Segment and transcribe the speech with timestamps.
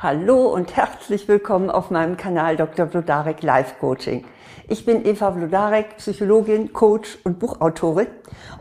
[0.00, 2.86] Hallo und herzlich willkommen auf meinem Kanal Dr.
[2.86, 4.24] Vlodarek Life Coaching.
[4.68, 8.06] Ich bin Eva Vlodarek, Psychologin, Coach und Buchautorin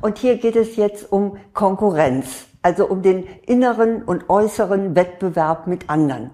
[0.01, 5.91] und hier geht es jetzt um Konkurrenz, also um den inneren und äußeren Wettbewerb mit
[5.91, 6.31] anderen.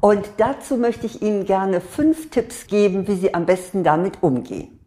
[0.00, 4.80] Und dazu möchte ich Ihnen gerne fünf Tipps geben, wie Sie am besten damit umgehen.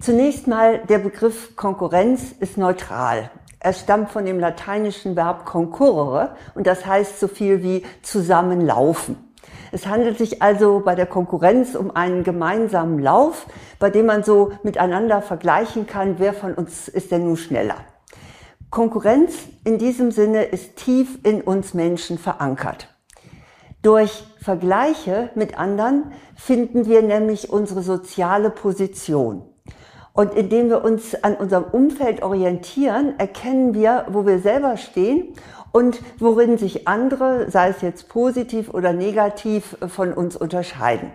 [0.00, 3.30] Zunächst mal, der Begriff Konkurrenz ist neutral.
[3.66, 9.16] Er stammt von dem lateinischen Verb concurrere und das heißt so viel wie zusammenlaufen.
[9.72, 13.48] Es handelt sich also bei der Konkurrenz um einen gemeinsamen Lauf,
[13.80, 17.74] bei dem man so miteinander vergleichen kann, wer von uns ist denn nun schneller.
[18.70, 19.34] Konkurrenz
[19.64, 22.94] in diesem Sinne ist tief in uns Menschen verankert.
[23.82, 29.42] Durch Vergleiche mit anderen finden wir nämlich unsere soziale Position.
[30.16, 35.34] Und indem wir uns an unserem Umfeld orientieren, erkennen wir, wo wir selber stehen
[35.72, 41.10] und worin sich andere, sei es jetzt positiv oder negativ, von uns unterscheiden.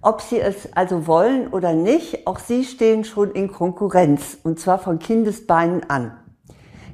[0.00, 4.78] Ob sie es also wollen oder nicht, auch sie stehen schon in Konkurrenz, und zwar
[4.78, 6.16] von Kindesbeinen an.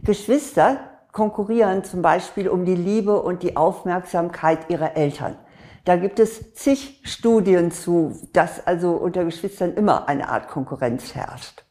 [0.03, 0.79] Geschwister
[1.13, 5.37] konkurrieren zum Beispiel um die Liebe und die Aufmerksamkeit ihrer Eltern.
[5.85, 11.65] Da gibt es zig Studien zu, dass also unter Geschwistern immer eine Art Konkurrenz herrscht.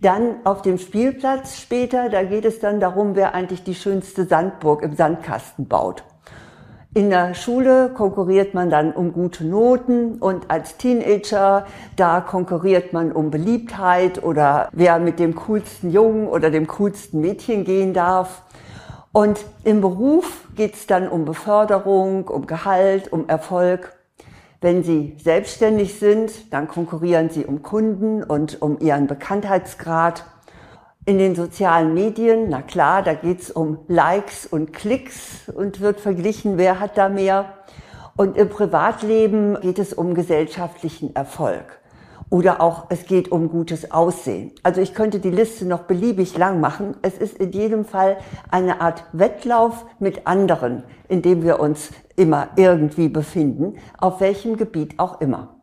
[0.00, 4.82] Dann auf dem Spielplatz später, da geht es dann darum, wer eigentlich die schönste Sandburg
[4.82, 6.04] im Sandkasten baut.
[6.96, 13.12] In der Schule konkurriert man dann um gute Noten und als Teenager, da konkurriert man
[13.12, 18.44] um Beliebtheit oder wer mit dem coolsten Jungen oder dem coolsten Mädchen gehen darf.
[19.16, 23.96] Und im Beruf geht es dann um Beförderung, um Gehalt, um Erfolg.
[24.60, 30.26] Wenn Sie selbstständig sind, dann konkurrieren Sie um Kunden und um Ihren Bekanntheitsgrad.
[31.06, 35.98] In den sozialen Medien, na klar, da geht es um Likes und Klicks und wird
[35.98, 37.54] verglichen, wer hat da mehr.
[38.18, 41.80] Und im Privatleben geht es um gesellschaftlichen Erfolg.
[42.28, 44.52] Oder auch, es geht um gutes Aussehen.
[44.64, 46.96] Also ich könnte die Liste noch beliebig lang machen.
[47.02, 48.18] Es ist in jedem Fall
[48.50, 54.98] eine Art Wettlauf mit anderen, in dem wir uns immer irgendwie befinden, auf welchem Gebiet
[54.98, 55.60] auch immer.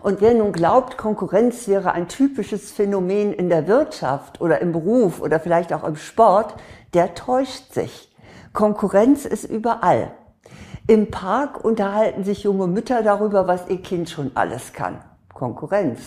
[0.00, 5.20] Und wer nun glaubt, Konkurrenz wäre ein typisches Phänomen in der Wirtschaft oder im Beruf
[5.20, 6.54] oder vielleicht auch im Sport,
[6.94, 8.14] der täuscht sich.
[8.52, 10.10] Konkurrenz ist überall.
[10.86, 14.98] Im Park unterhalten sich junge Mütter darüber, was ihr Kind schon alles kann.
[15.40, 16.00] Konkurrenz.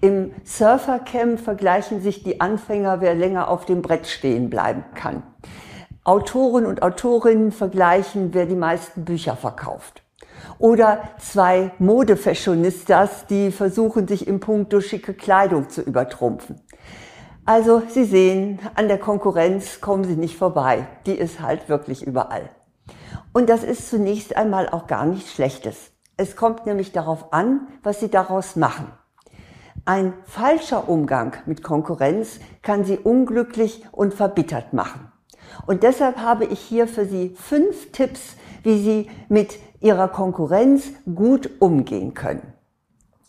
[0.00, 5.24] Im Surfercamp vergleichen sich die Anfänger, wer länger auf dem Brett stehen bleiben kann.
[6.04, 10.02] Autoren und Autorinnen vergleichen, wer die meisten Bücher verkauft.
[10.58, 16.60] Oder zwei Modefashionistas, die versuchen, sich im Punkt durch schicke Kleidung zu übertrumpfen.
[17.44, 20.86] Also Sie sehen, an der Konkurrenz kommen Sie nicht vorbei.
[21.06, 22.50] Die ist halt wirklich überall.
[23.32, 25.93] Und das ist zunächst einmal auch gar nichts Schlechtes.
[26.16, 28.86] Es kommt nämlich darauf an, was Sie daraus machen.
[29.84, 35.12] Ein falscher Umgang mit Konkurrenz kann Sie unglücklich und verbittert machen.
[35.66, 41.50] Und deshalb habe ich hier für Sie fünf Tipps, wie Sie mit Ihrer Konkurrenz gut
[41.60, 42.54] umgehen können.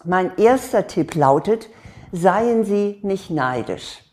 [0.05, 1.69] Mein erster Tipp lautet,
[2.11, 4.04] seien Sie nicht neidisch.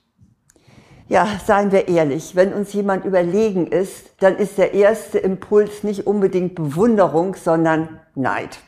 [1.09, 6.07] Ja, seien wir ehrlich, wenn uns jemand überlegen ist, dann ist der erste Impuls nicht
[6.07, 8.61] unbedingt Bewunderung, sondern Neid.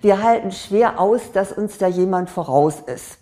[0.00, 3.18] Wir halten schwer aus, dass uns da jemand voraus ist.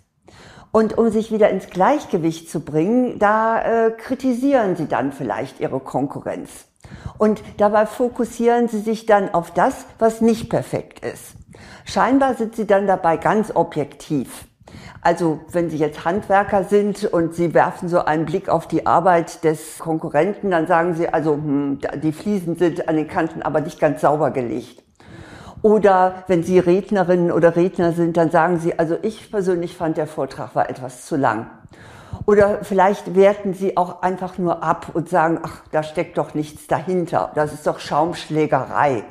[0.71, 5.79] Und um sich wieder ins Gleichgewicht zu bringen, da äh, kritisieren sie dann vielleicht ihre
[5.79, 6.49] Konkurrenz.
[7.17, 11.35] Und dabei fokussieren sie sich dann auf das, was nicht perfekt ist.
[11.85, 14.45] Scheinbar sind sie dann dabei ganz objektiv.
[15.01, 19.43] Also wenn Sie jetzt Handwerker sind und Sie werfen so einen Blick auf die Arbeit
[19.43, 23.79] des Konkurrenten, dann sagen Sie, also hm, die Fliesen sind an den Kanten aber nicht
[23.79, 24.83] ganz sauber gelegt.
[25.63, 30.07] Oder wenn Sie Rednerinnen oder Redner sind, dann sagen Sie, also ich persönlich fand der
[30.07, 31.47] Vortrag war etwas zu lang.
[32.25, 36.67] Oder vielleicht werten Sie auch einfach nur ab und sagen, ach, da steckt doch nichts
[36.67, 37.31] dahinter.
[37.35, 39.03] Das ist doch Schaumschlägerei.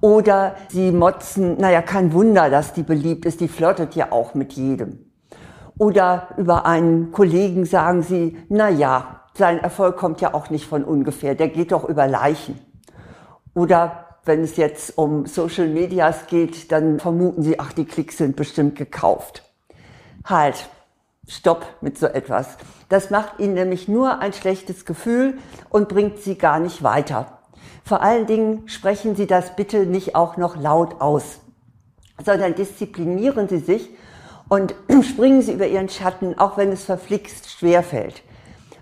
[0.00, 4.52] Oder Sie motzen, naja, kein Wunder, dass die beliebt ist, die flirtet ja auch mit
[4.52, 5.06] jedem.
[5.76, 10.84] Oder über einen Kollegen sagen Sie, na ja, sein Erfolg kommt ja auch nicht von
[10.84, 12.58] ungefähr, der geht doch über Leichen.
[13.54, 18.36] Oder wenn es jetzt um Social Medias geht, dann vermuten Sie, ach, die Klicks sind
[18.36, 19.42] bestimmt gekauft.
[20.24, 20.68] Halt,
[21.26, 22.56] stopp mit so etwas.
[22.88, 25.38] Das macht Ihnen nämlich nur ein schlechtes Gefühl
[25.70, 27.37] und bringt Sie gar nicht weiter.
[27.84, 31.40] Vor allen Dingen sprechen Sie das bitte nicht auch noch laut aus,
[32.24, 33.90] sondern disziplinieren Sie sich
[34.48, 38.22] und springen Sie über Ihren Schatten, auch wenn es verflixt schwerfällt.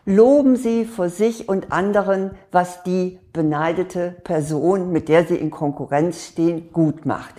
[0.04, 6.26] Loben Sie vor sich und anderen, was die beneidete Person, mit der Sie in Konkurrenz
[6.26, 7.34] stehen, gut macht.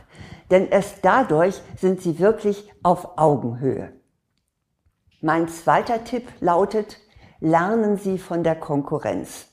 [0.51, 3.93] Denn erst dadurch sind Sie wirklich auf Augenhöhe.
[5.21, 6.97] Mein zweiter Tipp lautet,
[7.39, 9.46] lernen Sie von der Konkurrenz.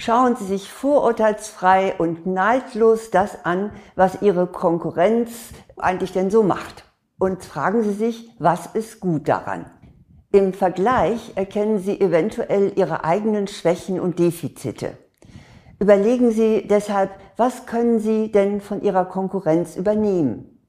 [0.00, 5.30] Schauen Sie sich vorurteilsfrei und neidlos das an, was Ihre Konkurrenz
[5.76, 6.84] eigentlich denn so macht.
[7.18, 9.66] Und fragen Sie sich, was ist gut daran?
[10.30, 14.96] Im Vergleich erkennen Sie eventuell Ihre eigenen Schwächen und Defizite.
[15.80, 20.60] Überlegen Sie deshalb, was können Sie denn von Ihrer Konkurrenz übernehmen?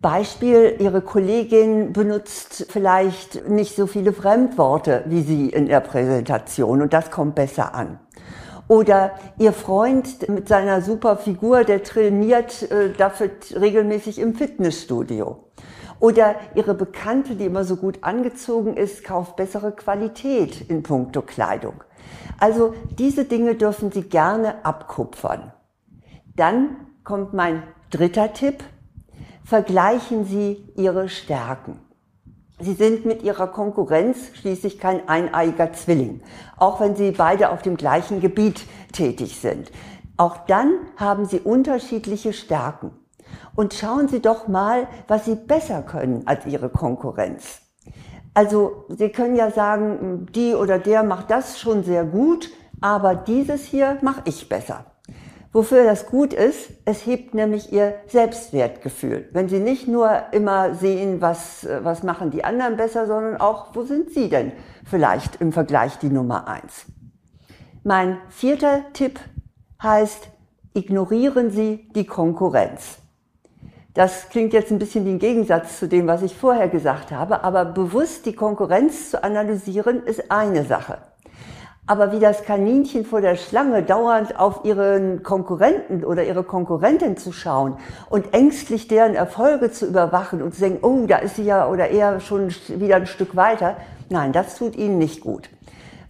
[0.00, 6.92] Beispiel, Ihre Kollegin benutzt vielleicht nicht so viele Fremdworte wie Sie in der Präsentation und
[6.92, 7.98] das kommt besser an.
[8.68, 15.44] Oder Ihr Freund mit seiner super Figur, der trainiert äh, dafür regelmäßig im Fitnessstudio.
[16.00, 21.82] Oder Ihre Bekannte, die immer so gut angezogen ist, kauft bessere Qualität in puncto Kleidung.
[22.38, 25.52] Also diese Dinge dürfen Sie gerne abkupfern.
[26.36, 28.62] Dann kommt mein dritter Tipp
[29.44, 31.80] vergleichen Sie Ihre Stärken.
[32.60, 36.22] Sie sind mit Ihrer Konkurrenz schließlich kein eineiiger Zwilling,
[36.56, 39.70] auch wenn Sie beide auf dem gleichen Gebiet tätig sind.
[40.16, 42.90] Auch dann haben Sie unterschiedliche Stärken.
[43.54, 47.60] Und schauen Sie doch mal, was Sie besser können als Ihre Konkurrenz.
[48.34, 52.50] Also Sie können ja sagen, die oder der macht das schon sehr gut,
[52.80, 54.84] aber dieses hier mache ich besser.
[55.52, 59.28] Wofür das gut ist, es hebt nämlich ihr Selbstwertgefühl.
[59.32, 63.82] Wenn sie nicht nur immer sehen, was, was machen die anderen besser, sondern auch, wo
[63.82, 64.52] sind sie denn
[64.84, 66.84] vielleicht im Vergleich die Nummer eins.
[67.82, 69.18] Mein vierter Tipp
[69.82, 70.28] heißt,
[70.74, 72.98] ignorieren Sie die Konkurrenz.
[73.94, 77.42] Das klingt jetzt ein bisschen wie ein Gegensatz zu dem, was ich vorher gesagt habe,
[77.42, 80.98] aber bewusst die Konkurrenz zu analysieren ist eine Sache.
[81.88, 87.32] Aber wie das Kaninchen vor der Schlange dauernd auf ihren Konkurrenten oder ihre Konkurrentin zu
[87.32, 87.78] schauen
[88.10, 91.88] und ängstlich deren Erfolge zu überwachen und zu denken, oh, da ist sie ja oder
[91.88, 93.78] er schon wieder ein Stück weiter.
[94.10, 95.48] Nein, das tut ihnen nicht gut,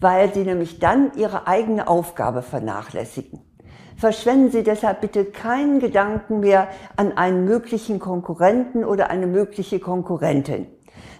[0.00, 3.40] weil sie nämlich dann ihre eigene Aufgabe vernachlässigen.
[3.96, 6.66] Verschwenden Sie deshalb bitte keinen Gedanken mehr
[6.96, 10.66] an einen möglichen Konkurrenten oder eine mögliche Konkurrentin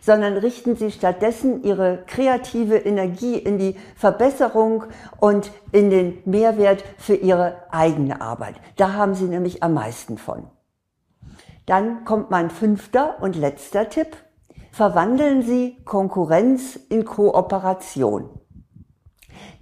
[0.00, 4.84] sondern richten Sie stattdessen Ihre kreative Energie in die Verbesserung
[5.20, 8.56] und in den Mehrwert für Ihre eigene Arbeit.
[8.76, 10.44] Da haben Sie nämlich am meisten von.
[11.66, 14.16] Dann kommt mein fünfter und letzter Tipp.
[14.72, 18.30] Verwandeln Sie Konkurrenz in Kooperation.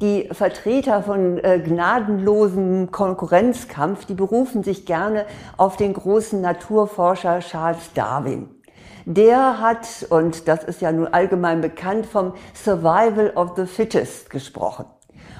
[0.01, 5.25] Die Vertreter von äh, gnadenlosem Konkurrenzkampf, die berufen sich gerne
[5.57, 8.56] auf den großen Naturforscher Charles Darwin
[9.07, 14.85] der hat, und das ist ja nun allgemein bekannt, vom Survival of the Fittest gesprochen.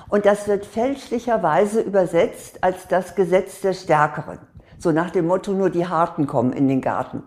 [0.09, 4.39] Und das wird fälschlicherweise übersetzt als das Gesetz der Stärkeren.
[4.79, 7.25] So nach dem Motto, nur die Harten kommen in den Garten.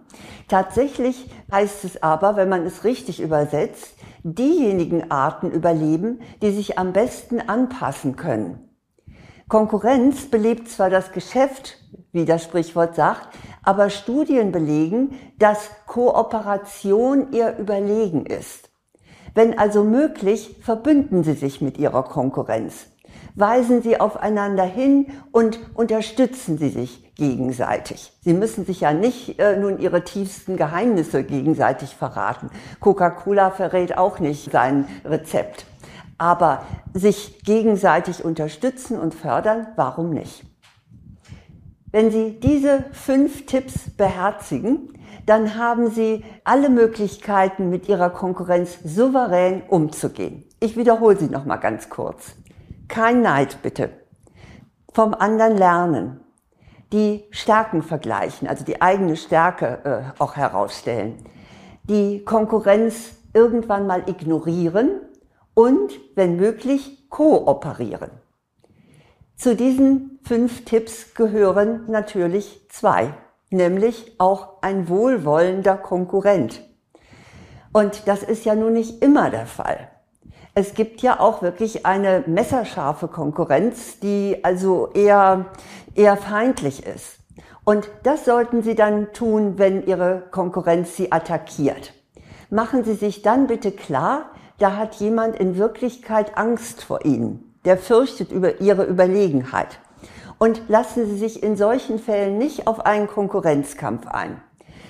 [0.47, 6.93] Tatsächlich heißt es aber, wenn man es richtig übersetzt, diejenigen Arten überleben, die sich am
[6.93, 8.69] besten anpassen können.
[9.49, 11.79] Konkurrenz belebt zwar das Geschäft,
[12.11, 13.29] wie das Sprichwort sagt,
[13.63, 18.69] aber Studien belegen, dass Kooperation ihr überlegen ist.
[19.35, 22.87] Wenn also möglich, verbünden Sie sich mit Ihrer Konkurrenz.
[23.35, 28.11] Weisen Sie aufeinander hin und unterstützen Sie sich gegenseitig.
[28.21, 32.49] Sie müssen sich ja nicht äh, nun Ihre tiefsten Geheimnisse gegenseitig verraten.
[32.79, 35.65] Coca-Cola verrät auch nicht sein Rezept.
[36.17, 40.43] Aber sich gegenseitig unterstützen und fördern, warum nicht?
[41.91, 44.93] Wenn Sie diese fünf Tipps beherzigen,
[45.25, 50.43] dann haben Sie alle Möglichkeiten, mit Ihrer Konkurrenz souverän umzugehen.
[50.59, 52.35] Ich wiederhole sie noch mal ganz kurz.
[52.87, 53.89] Kein Neid bitte.
[54.93, 56.19] Vom anderen lernen.
[56.91, 61.15] Die Stärken vergleichen, also die eigene Stärke äh, auch herausstellen.
[61.83, 65.01] Die Konkurrenz irgendwann mal ignorieren
[65.53, 68.09] und, wenn möglich, kooperieren.
[69.39, 73.13] Zu diesen fünf Tipps gehören natürlich zwei,
[73.49, 76.61] nämlich auch ein wohlwollender Konkurrent.
[77.71, 79.87] Und das ist ja nun nicht immer der Fall.
[80.55, 85.45] Es gibt ja auch wirklich eine messerscharfe Konkurrenz, die also eher,
[85.95, 87.19] eher feindlich ist.
[87.63, 91.93] Und das sollten Sie dann tun, wenn Ihre Konkurrenz Sie attackiert.
[92.49, 97.77] Machen Sie sich dann bitte klar, da hat jemand in Wirklichkeit Angst vor Ihnen der
[97.77, 99.79] fürchtet über ihre Überlegenheit.
[100.37, 104.41] Und lassen Sie sich in solchen Fällen nicht auf einen Konkurrenzkampf ein.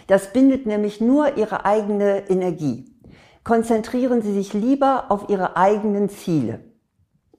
[0.08, 2.86] Das bindet nämlich nur Ihre eigene Energie.
[3.44, 6.60] konzentrieren Sie sich lieber auf Ihre eigenen Ziele.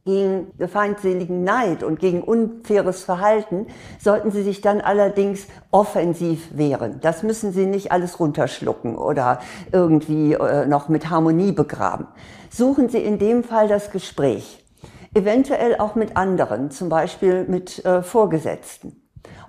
[0.04, 3.66] Gegen feindseligen Neid und gegen unfaires Verhalten
[4.00, 6.99] sollten Sie sich dann allerdings offensiv wehren.
[7.00, 9.40] Das müssen Sie nicht alles runterschlucken oder
[9.72, 12.06] irgendwie äh, noch mit Harmonie begraben.
[12.50, 14.64] Suchen Sie in dem Fall das Gespräch.
[15.14, 19.00] Eventuell auch mit anderen, zum Beispiel mit äh, Vorgesetzten.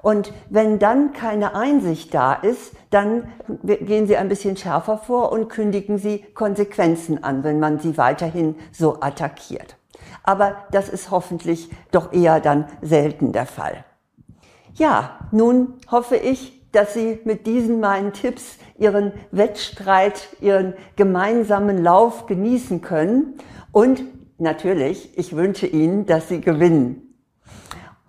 [0.02, 3.32] Und wenn dann keine Einsicht da ist, dann
[3.64, 8.56] gehen Sie ein bisschen schärfer vor und kündigen Sie Konsequenzen an, wenn man Sie weiterhin
[8.72, 9.76] so attackiert.
[10.24, 13.86] Aber das ist hoffentlich doch eher dann selten der Fall.
[14.74, 22.26] Ja, nun hoffe ich, dass Sie mit diesen meinen Tipps Ihren Wettstreit, Ihren gemeinsamen Lauf
[22.26, 23.36] genießen können.
[23.72, 24.04] Und
[24.42, 27.12] natürlich, ich wünsche Ihnen, dass Sie gewinnen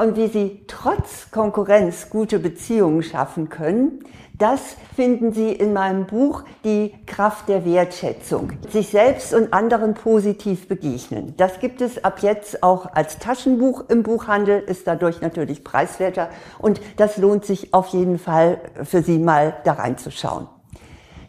[0.03, 4.01] und wie Sie trotz Konkurrenz gute Beziehungen schaffen können,
[4.37, 8.53] das finden Sie in meinem Buch Die Kraft der Wertschätzung.
[8.69, 11.35] Sich selbst und anderen positiv begegnen.
[11.37, 16.81] Das gibt es ab jetzt auch als Taschenbuch im Buchhandel, ist dadurch natürlich preiswerter und
[16.97, 20.49] das lohnt sich auf jeden Fall für Sie mal da reinzuschauen.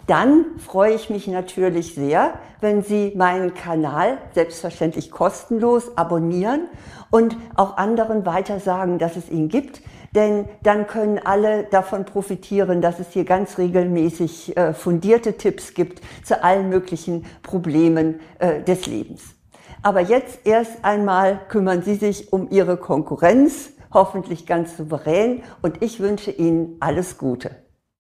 [0.08, 6.68] Dann freue ich mich natürlich sehr, wenn Sie meinen Kanal selbstverständlich kostenlos abonnieren
[7.10, 9.82] und auch anderen weiter sagen, dass es ihn gibt.
[10.14, 16.02] Denn dann können alle davon profitieren, dass es hier ganz regelmäßig äh, fundierte Tipps gibt
[16.24, 19.24] zu allen möglichen Problemen äh, des Lebens.
[19.82, 26.00] Aber jetzt erst einmal kümmern Sie sich um Ihre Konkurrenz, hoffentlich ganz souverän, und ich
[26.00, 27.63] wünsche Ihnen alles Gute.